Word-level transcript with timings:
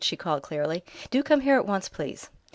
she 0.03 0.17
called 0.17 0.41
clearly. 0.41 0.83
"Do 1.11 1.21
come 1.21 1.41
here 1.41 1.57
at 1.57 1.67
once, 1.67 1.87
please!" 1.87 2.31